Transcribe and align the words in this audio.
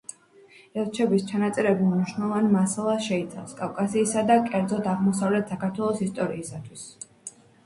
ელჩების 0.83 1.25
ჩანაწერები 1.31 1.89
მნიშვნელოვან 1.89 2.47
მასალას 2.55 3.03
შეიცავენ 3.09 3.53
კავკასიისა 3.61 4.25
და, 4.31 4.39
კერძოდ, 4.49 4.91
აღმოსავლეთ 4.95 5.55
საქართველოს 5.55 6.03
ისტორიისათვის. 6.09 6.89